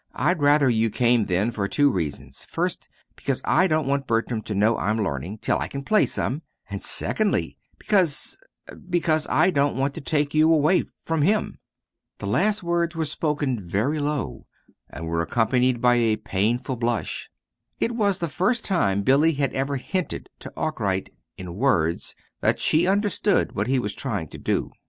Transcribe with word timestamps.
I'd 0.15 0.41
rather 0.41 0.67
you 0.67 0.89
came 0.89 1.25
then 1.25 1.51
for 1.51 1.67
two 1.67 1.91
reasons: 1.91 2.43
first, 2.49 2.89
because 3.15 3.39
I 3.45 3.67
don't 3.67 3.85
want 3.85 4.07
Bertram 4.07 4.41
to 4.45 4.55
know 4.55 4.75
I'm 4.79 5.03
learning, 5.03 5.37
till 5.43 5.59
I 5.59 5.67
can 5.67 5.83
play 5.83 6.07
some; 6.07 6.41
and, 6.71 6.81
secondly, 6.81 7.55
because 7.77 8.39
because 8.89 9.27
I 9.29 9.51
don't 9.51 9.77
want 9.77 9.93
to 9.93 10.01
take 10.01 10.33
you 10.33 10.51
away 10.51 10.85
from 10.95 11.21
him." 11.21 11.59
The 12.17 12.25
last 12.25 12.63
words 12.63 12.95
were 12.95 13.05
spoken 13.05 13.59
very 13.59 13.99
low, 13.99 14.47
and 14.89 15.05
were 15.05 15.21
accompanied 15.21 15.81
by 15.81 15.97
a 15.97 16.15
painful 16.15 16.77
blush. 16.77 17.29
It 17.79 17.91
was 17.91 18.17
the 18.17 18.27
first 18.27 18.65
time 18.65 19.03
Billy 19.03 19.33
had 19.33 19.53
ever 19.53 19.75
hinted 19.75 20.31
to 20.39 20.51
Arkwright, 20.57 21.11
in 21.37 21.53
words, 21.53 22.15
that 22.39 22.59
she 22.59 22.87
understood 22.87 23.51
what 23.51 23.67
he 23.67 23.77
was 23.77 23.93
trying 23.93 24.29
to 24.29 24.39
do. 24.39 24.71